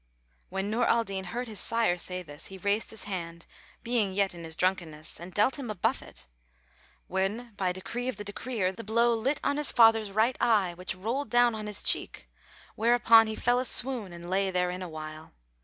When 0.49 0.71
Nur 0.71 0.87
al 0.87 1.03
Din 1.03 1.25
heard 1.25 1.47
his 1.47 1.59
sire 1.59 1.95
say 1.99 2.23
this, 2.23 2.47
he 2.47 2.57
raised 2.57 2.89
his 2.89 3.03
hand, 3.03 3.45
being 3.83 4.13
yet 4.13 4.33
in 4.33 4.43
his 4.43 4.55
drunkenness, 4.55 5.19
and 5.19 5.31
dealt 5.31 5.59
him 5.59 5.69
a 5.69 5.75
buffet, 5.75 6.25
when 7.05 7.53
by 7.53 7.71
decree 7.71 8.07
of 8.07 8.17
the 8.17 8.23
Decreer 8.23 8.71
the 8.75 8.83
blow 8.83 9.13
lit 9.13 9.39
on 9.43 9.57
his 9.57 9.71
father's 9.71 10.09
right 10.09 10.35
eye 10.41 10.73
which 10.73 10.95
rolled 10.95 11.29
down 11.29 11.53
on 11.53 11.67
his 11.67 11.83
cheek; 11.83 12.27
whereupon 12.73 13.27
he 13.27 13.35
fell 13.35 13.59
a 13.59 13.65
swoon 13.65 14.11
and 14.11 14.27
lay 14.27 14.49
therein 14.49 14.81
awhile. 14.81 15.33